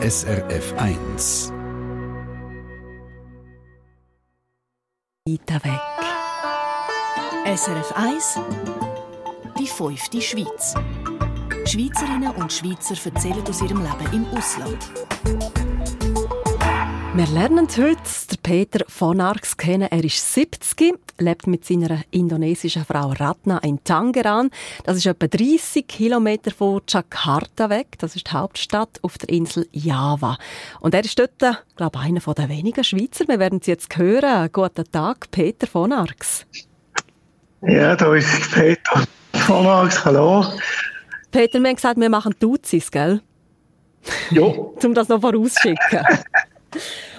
SRF 0.00 0.74
1. 0.76 1.52
Weiter 5.26 5.64
weg. 5.64 5.80
SRF 7.44 7.92
1 7.96 8.38
Die 9.58 9.66
fünfte 9.66 10.22
Schweiz. 10.22 10.74
Schweizerinnen 11.66 12.30
und 12.36 12.52
Schweizer 12.52 12.94
erzählen 13.10 13.42
aus 13.48 13.60
ihrem 13.60 13.82
Leben 13.82 14.12
im 14.12 14.26
Ausland. 14.38 14.78
Wir 17.14 17.26
lernen 17.26 17.66
heute 17.76 18.36
Peter 18.40 18.84
von 18.86 19.20
Arx 19.20 19.56
kennen. 19.56 19.88
Er 19.90 20.04
ist 20.04 20.32
70, 20.32 21.07
lebt 21.20 21.46
mit 21.46 21.64
seiner 21.64 22.00
indonesischen 22.10 22.84
Frau 22.84 23.10
Ratna 23.10 23.58
in 23.58 23.82
Tangeran. 23.84 24.50
Das 24.84 24.96
ist 24.96 25.06
etwa 25.06 25.26
30 25.26 25.86
Kilometer 25.86 26.50
von 26.50 26.80
Jakarta 26.88 27.70
weg. 27.70 27.98
Das 27.98 28.16
ist 28.16 28.28
die 28.28 28.32
Hauptstadt 28.32 28.98
auf 29.02 29.18
der 29.18 29.28
Insel 29.30 29.66
Java. 29.72 30.38
Und 30.80 30.94
er 30.94 31.04
ist 31.04 31.18
dort, 31.18 31.38
glaube 31.38 31.98
ich, 31.98 32.04
einer 32.04 32.20
der 32.20 32.48
wenigen 32.48 32.84
Schweizer. 32.84 33.26
Wir 33.28 33.38
werden 33.38 33.58
es 33.60 33.66
jetzt 33.66 33.96
hören. 33.96 34.50
Guten 34.52 34.90
Tag, 34.90 35.30
Peter 35.30 35.66
von 35.66 35.92
Arx. 35.92 36.46
Ja, 37.62 37.96
da 37.96 38.14
ist 38.14 38.52
Peter 38.52 39.04
von 39.32 39.66
Arx. 39.66 40.04
Hallo. 40.04 40.44
Peter, 41.30 41.60
wir 41.60 41.68
haben 41.68 41.76
gesagt, 41.76 42.00
wir 42.00 42.08
machen 42.08 42.34
Duzis, 42.38 42.90
gell? 42.90 43.20
Ja. 44.30 44.42
um 44.84 44.94
das 44.94 45.08
noch 45.08 45.20
vorausschicken. 45.20 45.76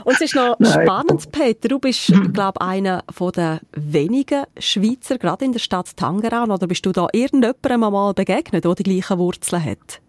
Und 0.03 0.13
es 0.13 0.21
ist 0.21 0.35
noch 0.35 0.55
Nein. 0.59 0.83
spannend, 0.83 1.31
Peter. 1.31 1.67
Du 1.67 1.79
bist, 1.79 2.13
glaube 2.33 2.61
einer 2.61 3.03
der 3.35 3.59
wenigen 3.73 4.43
Schweizer, 4.57 5.17
gerade 5.17 5.45
in 5.45 5.51
der 5.51 5.59
Stadt 5.59 5.95
Tangeran. 5.97 6.51
Oder 6.51 6.67
bist 6.67 6.85
du 6.85 6.91
da 6.91 7.07
irgendjemandem 7.11 7.79
mal 7.79 8.13
begegnet, 8.13 8.65
der 8.65 8.75
die 8.75 8.83
gleichen 8.83 9.17
Wurzeln 9.17 9.63
hat? 9.63 10.01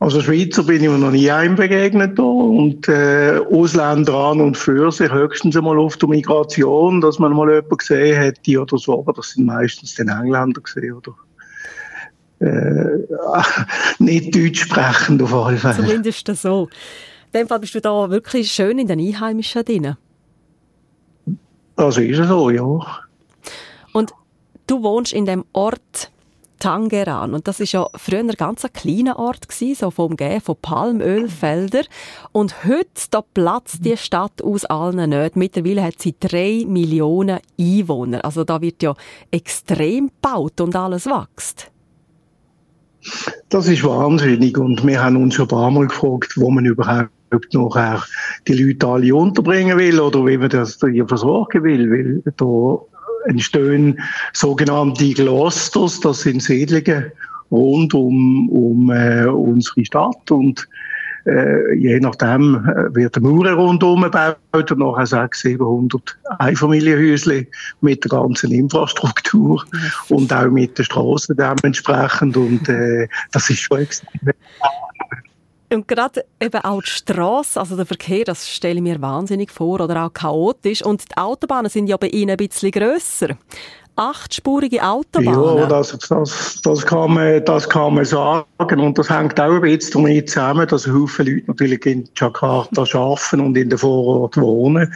Also 0.00 0.22
Schweizer 0.22 0.62
bin 0.62 0.82
ich 0.82 0.88
mir 0.88 0.96
noch 0.96 1.10
nie 1.10 1.30
einem 1.30 1.56
begegnet 1.56 2.18
da. 2.18 2.22
und 2.22 2.88
äh, 2.88 3.38
Ausländer 3.52 4.14
an 4.14 4.40
und 4.40 4.56
für 4.56 4.90
sich 4.90 5.12
höchstens 5.12 5.54
einmal 5.58 5.78
auf 5.78 5.98
der 5.98 6.08
Migration, 6.08 7.02
dass 7.02 7.18
man 7.18 7.34
mal 7.34 7.50
jemanden 7.50 7.76
gesehen 7.76 8.16
hätte 8.16 8.62
oder 8.62 8.78
so, 8.78 8.98
aber 8.98 9.12
das 9.12 9.32
sind 9.32 9.44
meistens 9.44 9.96
den 9.96 10.08
Engländer 10.08 10.62
gesehen 10.62 10.94
oder 10.94 11.14
äh, 12.40 13.42
nicht 13.98 14.34
deutsch 14.34 14.62
sprechend 14.62 15.20
auf 15.22 15.34
alle 15.34 15.58
Fälle. 15.58 15.76
Zumindest 15.76 16.34
so. 16.34 16.70
In 17.32 17.40
dem 17.40 17.48
Fall 17.48 17.60
bist 17.60 17.74
du 17.74 17.80
da 17.80 18.10
wirklich 18.10 18.50
schön 18.50 18.78
in 18.78 18.88
den 18.88 18.98
Einheimischen 18.98 19.64
drin. 19.64 19.96
Also 21.76 22.00
ist 22.00 22.18
es 22.18 22.28
so, 22.28 22.50
ja. 22.50 22.64
Und 23.92 24.12
du 24.66 24.82
wohnst 24.82 25.12
in 25.12 25.26
dem 25.26 25.44
Ort 25.52 26.10
Tangeran. 26.60 27.34
Und 27.34 27.48
das 27.48 27.58
ist 27.58 27.72
ja 27.72 27.88
früher 27.94 28.20
ein 28.20 28.28
ganz 28.28 28.64
kleiner 28.72 29.18
Ort 29.18 29.48
gewesen, 29.48 29.74
so 29.74 29.90
vom 29.90 30.16
Gehen 30.16 30.40
von 30.40 30.56
Palmölfeldern. 30.60 31.86
Und 32.32 32.64
heute 32.64 32.88
da 33.10 33.22
platzt 33.22 33.84
die 33.84 33.96
Stadt 33.96 34.42
aus 34.42 34.64
allen 34.66 35.10
nicht. 35.10 35.36
Mittlerweile 35.36 35.82
hat 35.82 36.00
sie 36.00 36.14
drei 36.20 36.64
Millionen 36.66 37.40
Einwohner. 37.58 38.24
Also 38.24 38.44
da 38.44 38.60
wird 38.60 38.82
ja 38.82 38.94
extrem 39.30 40.08
gebaut 40.08 40.60
und 40.60 40.76
alles 40.76 41.06
wächst. 41.06 41.70
Das 43.48 43.66
ist 43.66 43.82
wahnsinnig. 43.82 44.58
Und 44.58 44.86
wir 44.86 45.02
haben 45.02 45.16
uns 45.16 45.34
schon 45.34 45.46
ein 45.46 45.48
paar 45.48 45.70
Mal 45.70 45.86
gefragt, 45.86 46.34
wo 46.36 46.50
man 46.50 46.66
überhaupt 46.66 47.10
nachher 47.52 48.02
die 48.46 48.54
Leute 48.54 48.86
alle 48.86 49.14
unterbringen 49.14 49.78
will 49.78 50.00
oder 50.00 50.26
wie 50.26 50.38
man 50.38 50.50
das 50.50 50.78
hier 50.80 51.06
versorgen 51.06 51.64
will, 51.64 51.90
weil 51.90 52.32
da 52.36 52.78
entstehen 53.28 54.00
sogenannte 54.32 55.12
Clusters, 55.14 56.00
das 56.00 56.22
sind 56.22 56.42
Siedlungen 56.42 57.12
rund 57.50 57.94
um, 57.94 58.48
um 58.48 58.90
äh, 58.90 59.26
unsere 59.26 59.84
Stadt 59.84 60.30
und 60.30 60.68
äh, 61.26 61.74
je 61.74 62.00
nachdem 62.00 62.64
äh, 62.66 62.94
wird 62.94 63.16
eine 63.16 63.28
Mauer 63.28 63.50
rundherum 63.52 64.02
gebaut 64.02 64.72
und 64.72 64.78
nachher 64.78 65.06
600, 65.06 65.34
700 65.34 66.18
Einfamilienhäusle 66.38 67.46
mit 67.80 68.04
der 68.04 68.08
ganzen 68.10 68.52
Infrastruktur 68.52 69.62
und 70.08 70.32
auch 70.32 70.50
mit 70.50 70.78
den 70.78 70.84
Straßen 70.84 71.36
dementsprechend 71.36 72.36
und 72.36 72.68
äh, 72.68 73.08
das 73.32 73.50
ist 73.50 73.60
schon 73.60 73.80
extrem 73.80 74.32
und 75.72 75.86
gerade 75.86 76.24
eben 76.40 76.60
auch 76.62 76.82
die 76.82 76.90
Straße, 76.90 77.58
also 77.58 77.76
der 77.76 77.86
Verkehr, 77.86 78.24
das 78.24 78.48
stelle 78.48 78.76
ich 78.76 78.82
mir 78.82 79.00
wahnsinnig 79.00 79.50
vor 79.50 79.80
oder 79.80 80.04
auch 80.04 80.12
chaotisch. 80.12 80.84
Und 80.84 81.04
die 81.10 81.16
Autobahnen 81.16 81.70
sind 81.70 81.86
ja 81.86 81.96
bei 81.96 82.08
Ihnen 82.08 82.30
ein 82.30 82.36
bisschen 82.36 82.72
grösser. 82.72 83.36
Achtspurige 83.94 84.82
Autobahnen. 84.82 85.58
Ja, 85.58 85.66
das, 85.66 85.96
das, 86.08 86.60
das, 86.62 86.86
kann 86.86 87.14
man, 87.14 87.44
das 87.44 87.68
kann 87.68 87.94
man 87.94 88.04
sagen. 88.04 88.46
Und 88.58 88.98
das 88.98 89.10
hängt 89.10 89.38
auch 89.38 89.52
ein 89.52 89.60
bisschen 89.60 90.04
damit 90.04 90.30
zusammen, 90.30 90.66
dass 90.66 90.86
Haufen 90.86 91.26
Leute 91.26 91.44
natürlich 91.46 91.86
in 91.86 92.08
Jakarta 92.16 92.82
arbeiten 92.82 93.40
und 93.40 93.56
in 93.56 93.68
der 93.68 93.78
Vorort 93.78 94.36
wohnen. 94.38 94.92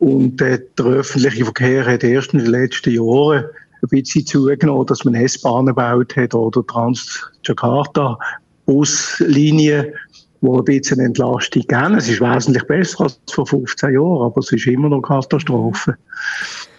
Und 0.00 0.40
äh, 0.42 0.60
der 0.78 0.86
öffentliche 0.86 1.44
Verkehr 1.44 1.86
hat 1.86 2.04
erst 2.04 2.34
in 2.34 2.40
den 2.40 2.48
letzten 2.48 2.90
Jahren 2.90 3.44
ein 3.82 3.88
bisschen 3.88 4.26
zugenommen, 4.26 4.86
dass 4.86 5.04
man 5.04 5.14
S-Bahnen 5.14 5.66
gebaut 5.66 6.16
hat 6.16 6.34
oder 6.34 6.66
Trans-Jakarta 6.66 8.18
Buslinien, 8.66 9.92
die 10.40 10.48
ein 10.48 10.64
bisschen 10.64 11.00
Entlastung 11.00 11.62
geben. 11.62 11.94
Es 11.94 12.08
ist 12.08 12.20
wesentlich 12.20 12.64
besser 12.64 13.04
als 13.04 13.18
vor 13.30 13.46
15 13.46 13.94
Jahren, 13.94 14.22
aber 14.22 14.38
es 14.38 14.52
ist 14.52 14.66
immer 14.66 14.88
noch 14.88 15.02
Katastrophe. 15.02 15.96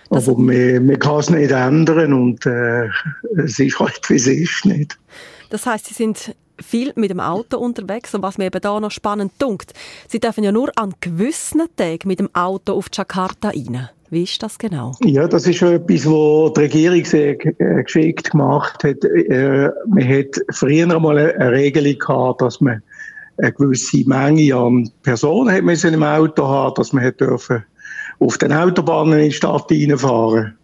Das 0.10 0.30
aber 0.30 0.38
man, 0.38 0.86
man 0.86 1.00
kann 1.00 1.20
es 1.20 1.30
nicht 1.30 1.52
ändern 1.52 2.14
und 2.14 2.46
äh, 2.46 2.88
es 3.38 3.60
ist 3.60 3.80
halt, 3.80 4.00
wie 4.10 4.16
es 4.16 4.28
ist. 4.28 4.66
Nicht. 4.66 4.98
Das 5.50 5.66
heißt, 5.66 5.88
Sie 5.88 5.94
sind 5.94 6.36
viel 6.62 6.94
mit 6.96 7.10
dem 7.10 7.20
Auto 7.20 7.58
unterwegs 7.58 8.14
und 8.14 8.22
was 8.22 8.38
mir 8.38 8.46
eben 8.46 8.62
da 8.62 8.80
noch 8.80 8.92
spannend 8.92 9.34
dunkt, 9.40 9.74
Sie 10.08 10.20
dürfen 10.20 10.44
ja 10.44 10.52
nur 10.52 10.72
an 10.76 10.94
gewissen 11.02 11.64
Tagen 11.76 12.08
mit 12.08 12.20
dem 12.20 12.34
Auto 12.34 12.74
auf 12.74 12.88
Jakarta 12.94 13.50
rein. 13.50 13.90
Wie 14.16 14.24
ist 14.24 14.42
das 14.42 14.58
genau? 14.58 14.94
Ja, 15.04 15.28
das 15.28 15.46
ist 15.46 15.62
etwas, 15.62 16.06
was 16.06 16.54
die 16.54 16.60
Regierung 16.62 17.04
sehr 17.04 17.36
äh, 17.60 17.84
geschickt 17.84 18.32
gemacht 18.32 18.82
hat. 18.82 19.04
Äh, 19.04 19.70
man 19.88 20.08
hat 20.08 20.40
früher 20.52 20.88
mal 20.98 21.18
eine 21.18 21.52
Regelung 21.52 22.00
gehabt, 22.00 22.42
dass 22.42 22.62
man 22.62 22.82
eine 23.40 23.52
gewisse 23.52 24.08
Menge 24.08 24.56
an 24.56 24.90
Personen 25.04 25.52
hat 25.52 25.64
in 25.64 25.88
einem 25.88 26.04
Auto 26.04 26.48
haben, 26.48 26.76
dass 26.76 26.94
man 26.94 27.04
hat 27.04 27.20
dürfen 27.20 27.66
auf 28.20 28.38
den 28.38 28.54
Autobahnen 28.54 29.20
in 29.20 29.26
die 29.26 29.34
Stadt 29.34 29.70
reinfahren. 29.70 30.58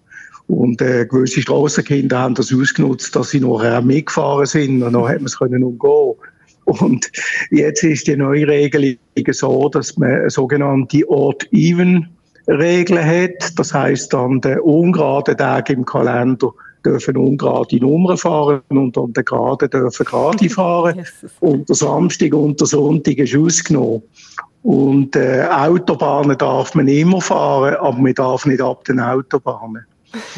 Und 0.48 0.82
äh, 0.82 1.06
gewisse 1.06 1.42
Strassenkinder 1.42 2.20
haben 2.20 2.36
das 2.36 2.54
ausgenutzt, 2.54 3.14
dass 3.18 3.32
sie 3.32 3.42
nachher 3.42 3.82
mitgefahren 3.82 4.46
sind 4.46 4.82
und 4.82 4.94
dann 4.94 5.10
hat 5.10 5.18
man 5.18 5.26
es 5.26 5.38
können 5.38 5.62
umgehen. 5.62 6.16
Und 6.64 7.12
jetzt 7.50 7.84
ist 7.84 8.08
die 8.08 8.16
neue 8.16 8.48
Regelung 8.48 8.96
so, 9.32 9.68
dass 9.68 9.98
man 9.98 10.10
eine 10.10 10.30
sogenannte 10.30 11.04
Odd-Even 11.10 12.08
Regeln 12.48 13.04
hat. 13.04 13.58
Das 13.58 13.74
heißt, 13.74 14.14
an 14.14 14.42
den 14.42 14.60
ungeraden 14.60 15.38
Tagen 15.38 15.74
im 15.74 15.86
Kalender 15.86 16.52
dürfen 16.86 17.18
ungerade 17.18 17.78
Nummern 17.78 18.18
fahren 18.18 18.62
und 18.70 18.98
an 18.98 19.14
den 19.14 19.26
geraden 19.26 19.70
dürfen 19.70 20.06
gerade 20.06 20.50
fahren. 20.50 21.06
Und 21.40 21.70
der 21.70 21.76
Samstag 21.76 22.34
und 22.34 22.60
der 22.60 22.68
Sonntag 22.68 23.18
ist 23.18 23.36
ausgenommen. 23.36 24.04
Und 24.64 25.16
äh, 25.16 25.48
Autobahnen 25.50 26.38
darf 26.38 26.76
man 26.76 26.88
immer 26.88 27.22
fahren, 27.22 27.76
aber 27.76 27.98
man 27.98 28.14
darf 28.14 28.46
nicht 28.46 28.62
ab 28.62 28.84
den 28.86 29.00
Autobahnen. 29.00 29.86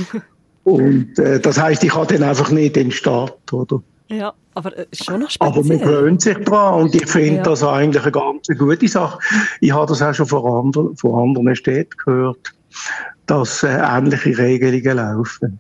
und 0.64 1.20
äh, 1.20 1.40
das 1.40 1.60
heißt, 1.60 1.84
ich 1.84 1.90
kann 1.90 2.08
dann 2.08 2.24
einfach 2.24 2.50
nicht 2.52 2.78
in 2.78 2.90
die 2.90 2.96
Stadt, 2.96 3.52
oder? 3.52 3.82
Ja, 4.14 4.34
aber 4.54 4.78
äh, 4.78 4.86
schon 4.94 5.22
noch 5.22 5.30
speziell. 5.30 5.52
Aber 5.52 5.64
man 5.64 5.80
gewöhnt 5.80 6.22
sich 6.22 6.38
dran 6.38 6.82
und 6.82 6.96
ich 6.96 7.08
finde 7.08 7.38
ja. 7.38 7.44
das 7.44 7.64
eigentlich 7.64 8.04
eine 8.04 8.12
ganz 8.12 8.48
gute 8.48 8.88
Sache. 8.88 9.20
Ich 9.60 9.72
habe 9.72 9.88
das 9.88 10.02
auch 10.02 10.14
schon 10.14 10.28
von 10.28 10.46
anderen, 10.46 10.96
von 10.98 11.30
anderen 11.30 11.56
Städten 11.56 11.98
gehört, 12.06 12.54
dass 13.26 13.64
äh, 13.64 13.70
ähnliche 13.70 14.38
Regelungen 14.38 14.98
laufen. 14.98 15.60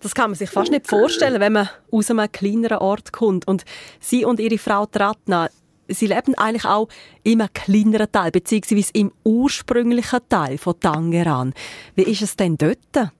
Das 0.00 0.14
kann 0.14 0.30
man 0.30 0.34
sich 0.34 0.50
fast 0.50 0.72
nicht 0.72 0.88
vorstellen, 0.88 1.40
wenn 1.40 1.52
man 1.52 1.68
aus 1.92 2.10
einem 2.10 2.30
kleineren 2.30 2.78
Ort 2.78 3.12
kommt. 3.12 3.46
Und 3.46 3.64
Sie 4.00 4.24
und 4.24 4.40
Ihre 4.40 4.58
Frau 4.58 4.84
Tratna, 4.86 5.48
Sie 5.86 6.06
leben 6.06 6.34
eigentlich 6.34 6.64
auch 6.64 6.88
in 7.22 7.40
einem 7.40 7.52
kleineren 7.52 8.10
Teil, 8.10 8.32
beziehungsweise 8.32 8.90
im 8.94 9.12
ursprünglichen 9.24 10.20
Teil 10.28 10.58
von 10.58 10.80
Tangeran. 10.80 11.54
Wie 11.94 12.02
ist 12.02 12.22
es 12.22 12.34
denn 12.34 12.56
dort? 12.56 13.12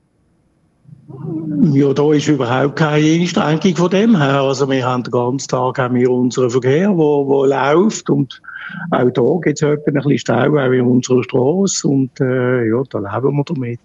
Ja, 1.73 1.93
da 1.93 2.13
ist 2.13 2.29
überhaupt 2.29 2.77
keine 2.77 3.07
Einschränkung 3.07 3.77
von 3.77 3.91
dem 3.91 4.17
her. 4.17 4.41
Also 4.43 4.69
wir 4.71 4.85
haben 4.85 5.03
den 5.03 5.11
ganzen 5.11 5.49
Tag 5.49 5.79
haben 5.79 5.95
wir 5.97 6.11
unseren 6.11 6.51
Verkehr, 6.51 6.91
wo, 6.97 7.27
wo 7.27 7.45
läuft 7.45 8.09
und 8.09 8.41
auch 8.91 9.11
da 9.11 9.23
gibt 9.43 9.63
es 9.63 9.69
ein 9.69 9.79
bisschen 9.85 10.19
Stau, 10.19 10.57
auch 10.57 10.71
in 10.71 10.83
unserer 10.83 11.23
Straße 11.25 11.87
und 11.87 12.21
äh, 12.21 12.69
ja, 12.69 12.83
da 12.89 12.99
leben 12.99 13.37
wir 13.37 13.45
damit. 13.45 13.81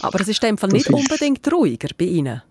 Aber 0.00 0.20
es 0.20 0.28
ist 0.28 0.42
in 0.42 0.50
dem 0.50 0.58
Fall 0.58 0.70
nicht 0.70 0.90
unbedingt 0.90 1.50
ruhiger 1.52 1.88
bei 1.96 2.06
Ihnen? 2.06 2.42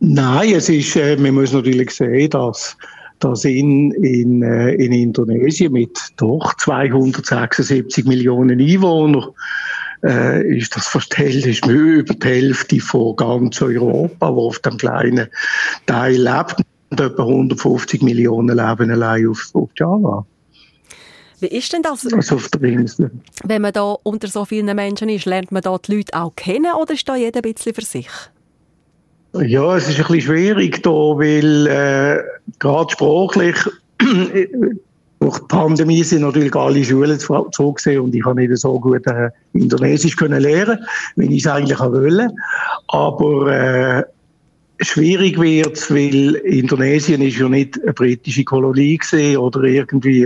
Nein, 0.00 0.54
es 0.54 0.68
ist, 0.68 0.96
äh, 0.96 1.16
man 1.16 1.34
muss 1.34 1.52
natürlich 1.52 1.90
sehen, 1.92 2.30
dass 2.30 2.76
dass 3.20 3.44
in, 3.44 3.92
in, 3.92 4.42
äh, 4.42 4.74
in 4.74 4.92
Indonesien 4.92 5.72
mit 5.72 5.98
doch 6.16 6.54
276 6.56 8.04
Millionen 8.04 8.60
Einwohnern 8.60 9.30
äh, 10.04 10.58
ist 10.58 10.76
das 10.76 10.86
verstellt, 10.86 11.46
ist 11.46 11.66
über 11.66 12.14
die 12.14 12.26
Hälfte 12.26 12.80
von 12.80 13.16
ganz 13.16 13.60
Europa, 13.62 14.34
wo 14.34 14.48
auf 14.48 14.58
dem 14.60 14.76
kleinen 14.76 15.28
Teil 15.86 16.22
lebt. 16.22 16.56
etwa 16.90 17.22
150 17.24 18.02
Millionen 18.02 18.56
leben 18.56 18.90
allein 18.90 19.28
auf, 19.28 19.50
auf 19.54 19.70
Java. 19.76 20.24
Wie 21.40 21.48
ist 21.48 21.72
denn 21.72 21.82
das? 21.82 22.06
Also 22.12 22.36
auf 22.36 22.48
der 22.48 22.62
Insel. 22.62 23.10
Wenn 23.44 23.62
man 23.62 23.72
da 23.72 23.96
unter 24.02 24.28
so 24.28 24.44
vielen 24.44 24.74
Menschen 24.74 25.08
ist, 25.08 25.24
lernt 25.26 25.50
man 25.50 25.62
da 25.62 25.76
die 25.76 25.96
Leute 25.96 26.14
auch 26.14 26.34
kennen 26.36 26.72
oder 26.80 26.94
ist 26.94 27.08
da 27.08 27.16
jeder 27.16 27.40
ein 27.40 27.52
bisschen 27.52 27.74
für 27.74 27.82
sich? 27.82 28.08
Ja, 29.34 29.76
es 29.76 29.88
ist 29.88 29.98
ein 29.98 30.06
bisschen 30.06 30.20
schwierig 30.20 30.82
da, 30.82 30.90
weil 30.90 31.66
äh, 31.66 32.22
gerade 32.60 32.92
sprachlich 32.92 33.56
durch 35.24 35.38
die 35.38 35.46
Pandemie 35.46 36.04
sind 36.04 36.20
natürlich 36.20 36.54
alle 36.54 36.84
Schulen 36.84 37.18
zugesehen 37.18 38.00
und 38.02 38.14
ich 38.14 38.24
habe 38.26 38.40
nicht 38.40 38.58
so 38.58 38.78
gut 38.78 39.06
äh, 39.06 39.30
Indonesisch 39.54 40.16
können 40.16 40.42
lernen, 40.42 40.84
wie 41.16 41.34
ich 41.34 41.46
es 41.46 41.50
eigentlich 41.50 41.80
wollte. 41.80 42.28
Aber 42.88 43.50
äh, 43.50 44.04
schwierig 44.80 45.40
wird 45.40 45.90
weil 45.90 46.34
Indonesien 46.44 47.22
ist 47.22 47.38
ja 47.38 47.48
nicht 47.48 47.82
eine 47.82 47.94
britische 47.94 48.44
Kolonie 48.44 48.98
gesehen 48.98 49.38
oder 49.38 49.62
irgendwie 49.62 50.24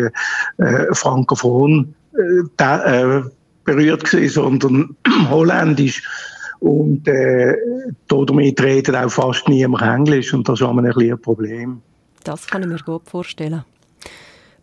äh, 0.56 0.94
frankophon 0.94 1.94
äh, 2.16 2.64
äh, 2.64 3.22
berührt 3.62 4.02
gesehen, 4.02 4.30
sondern 4.30 4.96
holländisch. 5.30 6.02
Und 6.58 7.06
äh, 7.06 7.54
damit 8.08 8.60
redet 8.60 8.96
auch 8.96 9.10
fast 9.10 9.48
niemand 9.48 9.84
Englisch 9.84 10.34
und 10.34 10.48
das 10.48 10.60
ist 10.60 10.66
ein, 10.66 10.84
ein 10.84 11.20
Problem. 11.20 11.82
Das 12.24 12.48
kann 12.48 12.62
ich 12.62 12.68
mir 12.68 12.78
gut 12.78 13.08
vorstellen. 13.08 13.62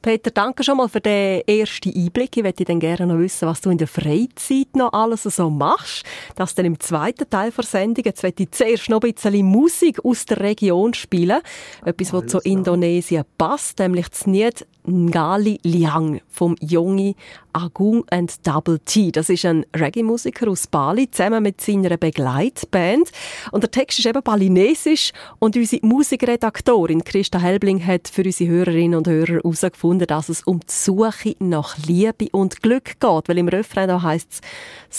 Peter, 0.06 0.30
danke 0.30 0.63
schon 0.63 0.78
mal 0.78 0.88
für 0.88 1.02
den 1.02 1.42
ersten 1.48 1.92
Einblick. 1.92 2.38
Ich 2.38 2.44
möchte 2.44 2.63
dann 2.63 2.80
gerne 2.80 3.07
noch 3.07 3.18
wissen, 3.18 3.48
was 3.48 3.62
du 3.62 3.72
in 3.72 3.80
der 3.80 3.88
Freizeit 3.88 4.75
noch 4.75 4.94
alles 4.94 5.24
so 5.24 5.50
machst. 5.50 6.06
Das 6.36 6.54
dann 6.54 6.68
im 6.68 6.80
zweiten 6.80 7.28
Teil 7.28 7.50
der 7.50 7.63
Sendung. 7.63 8.06
Jetzt 8.06 8.22
möchte 8.22 8.44
ich 8.44 8.52
zuerst 8.52 8.88
noch 8.88 9.02
ein 9.02 9.12
bisschen 9.12 9.44
Musik 9.48 10.06
aus 10.06 10.25
der 10.25 10.42
Region 10.42 10.94
spielen. 10.94 11.42
Etwas, 11.84 12.13
was 12.13 12.28
zu 12.28 12.38
Indonesien 12.38 13.24
passt, 13.40 13.80
nämlich 13.80 14.07
das 14.10 14.28
Lied 14.28 14.68
Ngali 14.88 15.60
Liang 15.64 16.22
vom 16.28 16.56
Jongi 16.62 17.16
Agung 17.54 18.04
and 18.10 18.46
Double 18.46 18.80
T. 18.80 19.12
Das 19.12 19.30
ist 19.30 19.46
ein 19.46 19.66
Reggae-Musiker 19.76 20.50
aus 20.50 20.68
Bali, 20.68 21.10
zusammen 21.10 21.44
mit 21.44 21.62
seiner 21.62 21.98
Begleitband. 21.98 23.12
Und 23.52 23.64
der 23.64 23.72
Text 23.72 24.00
ist 24.00 24.06
eben 24.06 24.22
balinesisch 24.22 25.12
und 25.40 25.56
unsere 25.56 25.86
Musikredaktorin 25.86 27.04
Christa 27.04 27.40
Helbling 27.40 27.86
hat 27.86 28.08
für 28.08 28.24
unsere 28.24 28.50
Hörerinnen 28.50 28.98
und 28.98 29.08
Hörer 29.08 29.36
herausgefunden, 29.36 30.08
dass 30.08 30.30
es 30.30 30.44
um 30.44 30.60
die 30.60 30.74
Suche 30.74 31.36
nach 31.40 31.78
Liebe 31.78 32.28
und 32.31 32.62
Glück 32.62 33.00
geht. 33.00 33.30
Weil 33.30 33.38
im 33.38 33.48
Refrain 33.48 33.88
da 33.88 34.02
heisst 34.02 34.34
es, 34.34 34.42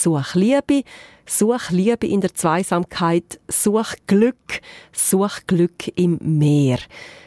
such 0.03 0.33
Liebe, 0.33 0.83
such 1.25 1.69
Liebe 1.69 2.07
in 2.07 2.21
der 2.21 2.33
Zweisamkeit, 2.33 3.39
such 3.47 3.95
Glück, 4.07 4.61
such 4.91 5.45
Glück 5.47 5.87
im 5.95 6.17
Meer. 6.21 6.79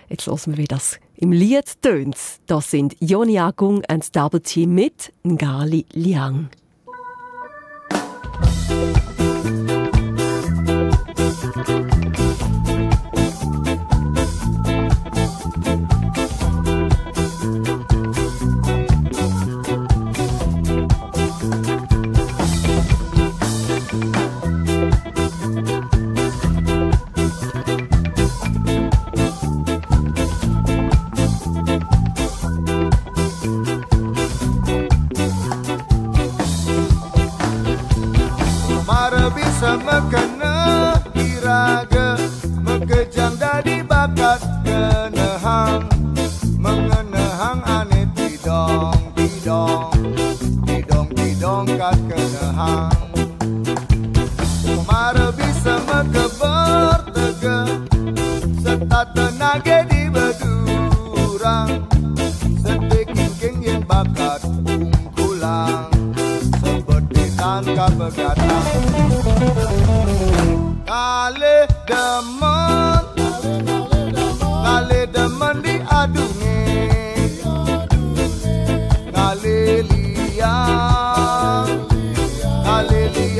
Jetzt 0.09 0.27
hören 0.27 0.41
wir, 0.47 0.59
wie 0.59 0.65
das 0.65 0.99
im 1.21 1.33
Lied 1.33 1.83
tönt. 1.83 2.17
Das 2.47 2.71
sind 2.71 2.97
Joni 3.01 3.39
Agung 3.39 3.83
und 3.91 4.17
Double 4.17 4.41
T 4.41 4.67
mit 4.67 5.13
Ngali 5.23 5.87
Liang. 5.93 6.49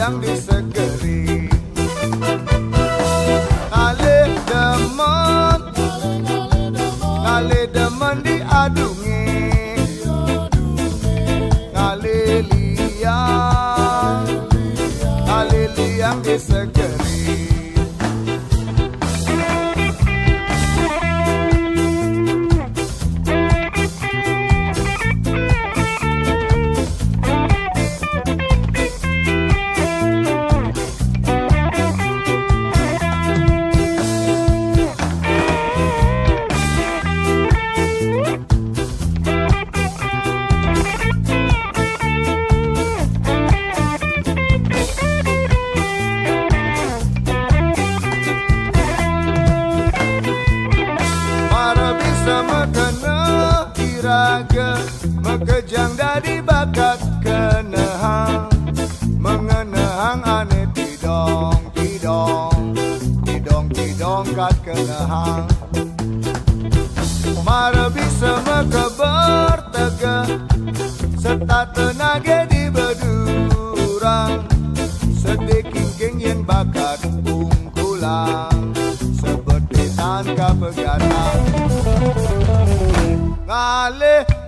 yang 0.01 0.17
disegeri. 0.17 1.45
Ale 3.69 4.33
demen 4.49 5.61
Ale 7.21 7.69
demen 7.69 8.17
diadu 8.25 9.00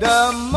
The 0.02 0.51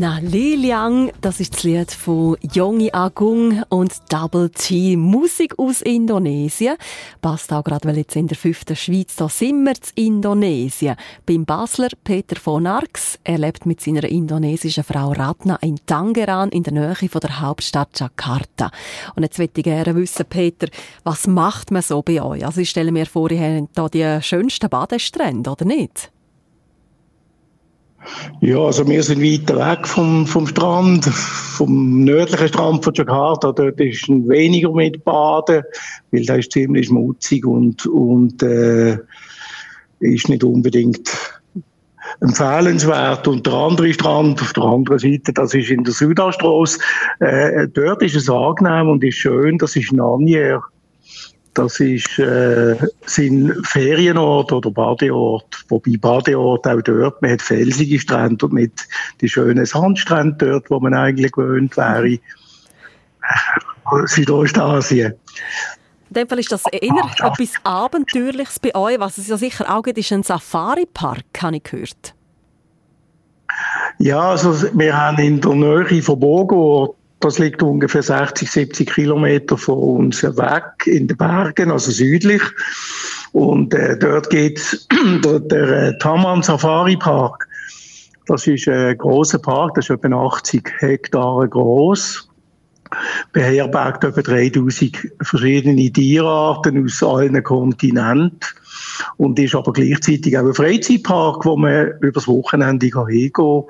Na 0.00 0.20
Liliang, 0.20 1.10
das 1.20 1.40
ist 1.40 1.54
das 1.54 1.64
Lied 1.64 1.90
von 1.90 2.36
Jongi 2.52 2.92
Agung 2.92 3.64
und 3.68 3.92
Double 4.08 4.48
T. 4.48 4.96
Musik 4.96 5.58
aus 5.58 5.82
Indonesien. 5.82 6.76
Passt 7.20 7.52
auch 7.52 7.64
gerade, 7.64 7.88
weil 7.88 7.96
jetzt 7.96 8.14
in 8.14 8.28
der 8.28 8.36
fünften 8.36 8.76
Schweiz, 8.76 9.16
da 9.16 9.28
sind 9.28 9.64
wir 9.64 9.72
in 9.96 10.18
Indonesien. 10.18 10.94
Beim 11.26 11.44
Basler 11.44 11.88
Peter 12.04 12.36
von 12.36 12.68
Arx. 12.68 13.18
Er 13.24 13.38
lebt 13.38 13.66
mit 13.66 13.80
seiner 13.80 14.04
indonesischen 14.04 14.84
Frau 14.84 15.10
Ratna 15.10 15.56
in 15.62 15.80
Tangerang 15.84 16.50
in 16.50 16.62
der 16.62 16.74
Nähe 16.74 17.08
von 17.08 17.20
der 17.20 17.40
Hauptstadt 17.40 17.98
Jakarta. 17.98 18.70
Und 19.16 19.24
jetzt 19.24 19.40
möchte 19.40 19.62
ich 19.62 19.64
gerne 19.64 19.96
wissen, 19.96 20.26
Peter, 20.30 20.68
was 21.02 21.26
macht 21.26 21.72
man 21.72 21.82
so 21.82 22.02
bei 22.02 22.22
euch? 22.22 22.46
Also 22.46 22.60
ich 22.60 22.70
stelle 22.70 22.92
mir 22.92 23.06
vor, 23.06 23.32
ihr 23.32 23.66
habt 23.76 23.94
hier 23.94 24.18
die 24.18 24.22
schönsten 24.22 24.68
Badestrände, 24.70 25.50
oder 25.50 25.64
nicht? 25.64 26.12
Ja, 28.40 28.58
also 28.58 28.86
wir 28.86 29.02
sind 29.02 29.22
weiter 29.22 29.56
weg 29.58 29.86
vom, 29.86 30.26
vom 30.26 30.46
Strand, 30.46 31.04
vom 31.04 32.04
nördlichen 32.04 32.48
Strand 32.48 32.84
von 32.84 32.94
Jakarta. 32.94 33.52
Dort 33.52 33.80
ist 33.80 34.08
weniger 34.08 34.72
mit 34.72 35.04
Baden, 35.04 35.62
weil 36.12 36.24
da 36.24 36.36
ist 36.36 36.52
ziemlich 36.52 36.86
schmutzig 36.86 37.44
und, 37.44 37.86
und 37.86 38.42
äh, 38.42 38.98
ist 40.00 40.28
nicht 40.28 40.44
unbedingt 40.44 41.10
empfehlenswert. 42.20 43.26
Und 43.28 43.46
der 43.46 43.54
andere 43.54 43.92
Strand 43.92 44.40
auf 44.40 44.52
der 44.52 44.64
anderen 44.64 44.98
Seite, 44.98 45.32
das 45.32 45.54
ist 45.54 45.70
in 45.70 45.84
der 45.84 45.92
Südastrasse. 45.92 46.78
Äh, 47.20 47.68
dort 47.68 48.02
ist 48.02 48.16
es 48.16 48.30
angenehm 48.30 48.88
und 48.88 49.04
ist 49.04 49.16
schön. 49.16 49.58
Das 49.58 49.76
ist 49.76 49.92
Nanier. 49.92 50.62
Das 51.54 51.80
ist, 51.80 52.18
äh, 52.18 52.76
sind 53.06 53.66
Ferienort 53.66 54.52
oder 54.52 54.70
Badeort. 54.70 55.64
Wobei 55.68 55.96
Badeort 55.98 56.66
auch 56.66 56.82
dort, 56.82 57.20
man 57.20 57.32
hat 57.32 57.42
felsige 57.42 57.98
Strände 57.98 58.46
und 58.46 58.54
nicht 58.54 58.88
die 59.20 59.28
schönen 59.28 59.66
Sandstrände 59.66 60.36
dort, 60.38 60.70
wo 60.70 60.78
man 60.80 60.94
eigentlich 60.94 61.32
gewöhnt 61.32 61.76
wäre. 61.76 62.06
Äh, 62.12 62.18
Südostasien. 64.06 65.14
In 66.10 66.14
dem 66.14 66.28
Fall 66.28 66.38
ist 66.38 66.52
das 66.52 66.62
eher 66.72 66.90
ah, 67.20 67.32
etwas 67.32 67.52
Abenteuerliches 67.64 68.58
bei 68.58 68.74
euch. 68.74 68.98
Was 68.98 69.18
es 69.18 69.28
ja 69.28 69.36
sicher 69.36 69.74
auch 69.74 69.82
gibt, 69.82 69.98
ist 69.98 70.12
ein 70.12 70.22
Safari-Park, 70.22 71.24
habe 71.42 71.56
ich 71.56 71.62
gehört. 71.64 72.14
Ja, 73.98 74.30
also 74.30 74.54
wir 74.78 74.96
haben 74.96 75.18
in 75.18 75.40
der 75.40 75.54
Nähe 75.54 76.02
von 76.02 76.20
Bogor 76.20 76.94
das 77.20 77.38
liegt 77.38 77.62
ungefähr 77.62 78.02
60, 78.02 78.50
70 78.50 78.90
Kilometer 78.94 79.58
von 79.58 79.78
uns 79.78 80.22
weg 80.22 80.86
in 80.86 81.08
den 81.08 81.16
Bergen, 81.16 81.70
also 81.70 81.90
südlich. 81.90 82.42
Und 83.32 83.74
äh, 83.74 83.98
dort 83.98 84.30
geht 84.30 84.86
der, 85.24 85.40
der 85.40 85.68
äh, 85.70 85.98
Taman 85.98 86.42
Safari 86.42 86.96
Park. 86.96 87.48
Das 88.26 88.46
ist 88.46 88.68
ein 88.68 88.96
großer 88.96 89.38
Park, 89.38 89.74
das 89.74 89.88
ist 89.88 90.04
etwa 90.04 90.26
80 90.26 90.70
Hektare 90.78 91.48
groß. 91.48 92.28
Beherbergt 93.32 94.04
etwa 94.04 94.22
3000 94.22 94.96
verschiedene 95.22 95.92
Tierarten 95.92 96.84
aus 96.84 97.02
allen 97.02 97.42
Kontinenten 97.42 98.40
und 99.16 99.38
ist 99.38 99.54
aber 99.54 99.72
gleichzeitig 99.72 100.36
auch 100.38 100.46
ein 100.46 100.54
Freizeitpark, 100.54 101.44
wo 101.44 101.56
man 101.56 101.92
übers 102.00 102.28
Wochenende 102.28 102.86
hingehen 102.86 103.32
kann 103.32 103.62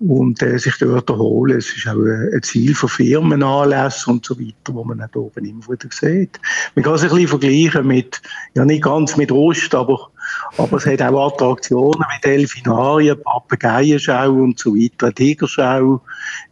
und 0.00 0.42
äh, 0.42 0.58
sich 0.58 0.76
dort 0.78 1.08
erholen. 1.08 1.58
Es 1.58 1.76
ist 1.76 1.86
auch 1.88 1.96
ein 1.96 2.42
Ziel 2.42 2.74
für 2.74 2.88
Firmenanlässe 2.88 4.10
und 4.10 4.24
so 4.24 4.38
weiter, 4.38 4.74
wo 4.74 4.84
man 4.84 5.02
auch 5.02 5.14
oben 5.14 5.44
immer 5.44 5.68
wieder 5.68 5.88
sieht. 5.90 6.40
Man 6.74 6.84
kann 6.84 6.98
sich 6.98 7.10
ein 7.10 7.16
bisschen 7.16 7.40
vergleichen 7.40 7.86
mit, 7.86 8.22
ja 8.54 8.64
nicht 8.64 8.82
ganz 8.82 9.16
mit 9.16 9.32
Ost, 9.32 9.74
aber 9.74 10.10
aber 10.56 10.76
es 10.76 10.86
hat 10.86 11.02
auch 11.02 11.32
Attraktionen 11.32 12.00
wie 12.00 12.20
Delfinarien, 12.20 13.20
Papageienschau 13.22 14.30
und 14.30 14.58
so 14.58 14.74
weiter, 14.74 15.12
Tigerschau, 15.12 16.00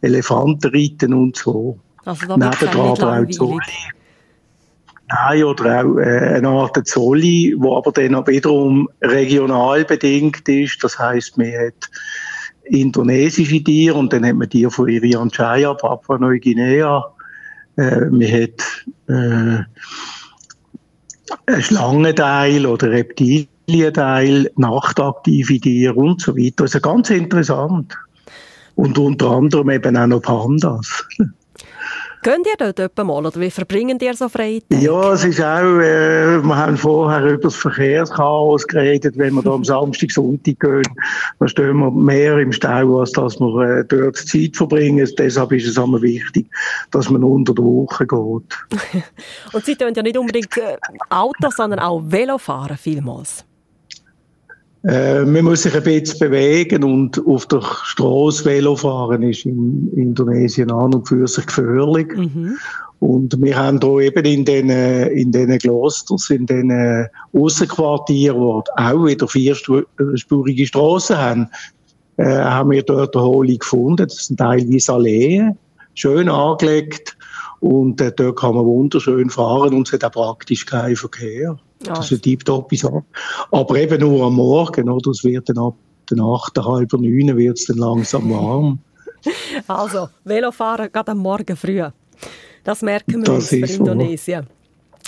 Elefantenreiten 0.01 1.13
und 1.13 1.37
so. 1.37 1.77
Also 2.03 2.37
da 2.37 2.49
es 2.49 2.67
aber 2.67 2.83
auch 2.83 3.25
Nein, 5.13 5.43
oder 5.43 5.81
auch 5.83 5.97
äh, 5.97 6.35
eine 6.35 6.47
Art 6.47 6.87
Zolli, 6.87 7.55
wo 7.57 7.75
aber 7.75 7.91
dann 7.91 8.25
wiederum 8.27 8.87
regional 9.01 9.83
bedingt 9.83 10.47
ist. 10.47 10.83
Das 10.83 10.97
heißt, 10.97 11.37
man 11.37 11.51
hat 11.51 11.89
indonesische 12.63 13.63
Tiere 13.63 13.97
und 13.97 14.13
dann 14.13 14.25
hat 14.25 14.35
man 14.35 14.49
Tiere 14.49 14.71
von 14.71 14.87
Irian 14.87 15.29
Jaya, 15.33 15.73
Papua 15.73 16.17
Neuguinea. 16.17 17.03
Äh, 17.77 18.05
man 18.05 18.21
hat 18.21 18.85
äh, 19.07 19.63
einen 21.45 21.61
Schlangenteil 21.61 22.65
oder 22.65 22.91
Reptilienteil, 22.91 24.49
nachtaktive 24.55 25.59
Tiere 25.59 25.93
und 25.93 26.21
so 26.21 26.37
weiter. 26.37 26.65
Ist 26.65 26.81
ganz 26.81 27.09
interessant. 27.09 27.97
Und 28.75 28.97
unter 28.97 29.31
anderem 29.31 29.69
eben 29.71 29.97
auch 29.97 30.07
noch 30.07 30.21
Pandas. 30.21 31.05
Gehen 32.23 32.43
ihr 32.45 32.73
dort 32.73 32.97
mal 32.99 33.25
oder 33.25 33.39
wie 33.39 33.49
verbringen 33.49 33.97
ihr 33.99 34.13
so 34.13 34.29
freie 34.29 34.61
Tage? 34.67 34.83
Ja, 34.83 35.13
es 35.13 35.23
ist 35.23 35.41
auch, 35.41 35.79
äh, 35.79 36.39
wir 36.43 36.55
haben 36.55 36.77
vorher 36.77 37.25
über 37.25 37.41
das 37.41 37.55
Verkehrschaos 37.55 38.67
geredet, 38.67 39.17
wenn 39.17 39.33
wir 39.33 39.41
da 39.41 39.51
am 39.51 39.63
Samstag, 39.63 40.11
Sonntag 40.11 40.59
gehen, 40.59 40.83
dann 41.39 41.47
stehen 41.47 41.77
wir 41.77 41.89
mehr 41.89 42.37
im 42.37 42.51
Stau, 42.51 42.99
als 42.99 43.11
dass 43.13 43.39
wir 43.39 43.79
äh, 43.79 43.85
dort 43.85 44.17
Zeit 44.17 44.55
verbringen. 44.55 45.09
Deshalb 45.17 45.51
ist 45.51 45.67
es 45.67 45.77
immer 45.77 45.99
wichtig, 46.03 46.45
dass 46.91 47.09
man 47.09 47.23
unter 47.23 47.55
der 47.55 47.65
Woche 47.65 48.05
geht. 48.05 49.03
Und 49.53 49.65
Sie 49.65 49.75
tun 49.75 49.93
ja 49.95 50.03
nicht 50.03 50.17
unbedingt 50.17 50.55
äh, 50.57 50.77
Auto, 51.09 51.49
sondern 51.49 51.79
auch 51.79 52.03
Velo 52.05 52.37
fahren 52.37 52.77
vielmals. 52.77 53.45
Äh, 54.83 55.25
man 55.25 55.45
muss 55.45 55.63
sich 55.63 55.75
ein 55.75 55.83
bisschen 55.83 56.19
bewegen 56.19 56.83
und 56.83 57.23
auf 57.27 57.45
der 57.45 57.61
Straße 57.61 58.45
Velo 58.45 58.75
fahren 58.75 59.21
ist 59.21 59.45
in 59.45 59.91
Indonesien 59.95 60.71
an 60.71 60.95
und 60.95 61.07
für 61.07 61.27
sich 61.27 61.45
gefährlich. 61.45 62.07
Mhm. 62.15 62.57
Und 62.99 63.41
wir 63.41 63.57
haben 63.57 63.79
hier 63.81 63.99
eben 63.99 64.25
in 64.25 64.45
den, 64.45 64.69
in 64.69 65.31
den 65.31 65.57
Klosters, 65.59 66.29
in 66.29 66.45
den 66.45 67.07
Aussenquartieren, 67.33 68.39
wo 68.39 68.63
auch 68.75 69.05
wieder 69.05 69.27
vierspurige 69.27 70.67
Straßen 70.67 71.17
haben, 71.17 71.49
äh, 72.17 72.25
haben 72.25 72.71
wir 72.71 72.83
dort 72.83 73.15
eine 73.15 73.23
Erholung 73.23 73.57
gefunden. 73.57 74.07
Das 74.07 74.27
sind 74.27 74.37
teilweise 74.37 74.93
Alleen, 74.93 75.57
schön 75.95 76.29
angelegt. 76.29 77.17
Und 77.59 78.01
äh, 78.01 78.11
dort 78.11 78.39
kann 78.39 78.55
man 78.55 78.65
wunderschön 78.65 79.29
fahren 79.29 79.73
und 79.73 79.87
es 79.87 79.93
hat 79.93 80.03
auch 80.03 80.11
praktisch 80.11 80.65
keinen 80.65 80.95
Verkehr. 80.95 81.59
Ja. 81.85 81.93
Das 81.93 82.11
ist 82.11 82.19
ein 82.19 82.21
tiptop 82.21 82.73
Sache. 82.75 83.03
Aber 83.51 83.75
eben 83.75 83.99
nur 83.99 84.25
am 84.25 84.35
Morgen, 84.35 84.89
oder? 84.89 85.11
Es 85.11 85.23
wird 85.23 85.49
dann 85.49 85.57
ab 85.57 85.75
der 86.09 86.17
Nacht, 86.17 86.57
halb 86.57 86.93
neun 86.93 87.37
wird 87.37 87.57
es 87.57 87.65
dann 87.65 87.77
langsam 87.77 88.29
warm. 88.29 88.79
also, 89.67 90.09
Velofahren 90.23 90.91
geht 90.91 91.09
am 91.09 91.17
Morgen 91.19 91.55
früh. 91.55 91.83
Das 92.63 92.81
merken 92.81 93.17
wir 93.17 93.23
das 93.23 93.51
uns 93.51 93.71
für 93.71 93.77
Indonesien. 93.77 94.47